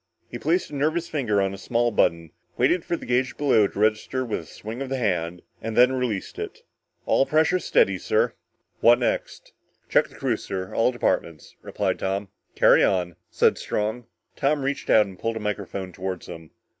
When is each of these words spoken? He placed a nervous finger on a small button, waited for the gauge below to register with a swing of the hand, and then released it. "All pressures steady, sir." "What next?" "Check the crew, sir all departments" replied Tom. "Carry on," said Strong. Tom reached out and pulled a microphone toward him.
He 0.29 0.39
placed 0.39 0.71
a 0.71 0.75
nervous 0.75 1.07
finger 1.07 1.39
on 1.43 1.53
a 1.53 1.59
small 1.59 1.91
button, 1.91 2.31
waited 2.57 2.83
for 2.83 2.95
the 2.97 3.05
gauge 3.05 3.37
below 3.37 3.67
to 3.67 3.79
register 3.79 4.25
with 4.25 4.39
a 4.39 4.45
swing 4.47 4.81
of 4.81 4.89
the 4.89 4.97
hand, 4.97 5.43
and 5.61 5.77
then 5.77 5.91
released 5.93 6.39
it. 6.39 6.63
"All 7.05 7.23
pressures 7.27 7.65
steady, 7.65 7.99
sir." 7.99 8.33
"What 8.79 8.97
next?" 8.97 9.53
"Check 9.89 10.07
the 10.07 10.15
crew, 10.15 10.37
sir 10.37 10.73
all 10.73 10.91
departments" 10.91 11.55
replied 11.61 11.99
Tom. 11.99 12.29
"Carry 12.55 12.83
on," 12.83 13.15
said 13.29 13.59
Strong. 13.59 14.07
Tom 14.35 14.63
reached 14.63 14.89
out 14.89 15.05
and 15.05 15.19
pulled 15.19 15.37
a 15.37 15.39
microphone 15.39 15.91
toward 15.91 16.23
him. 16.25 16.49